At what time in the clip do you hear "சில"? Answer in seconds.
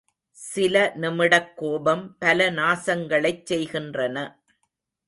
0.37-0.75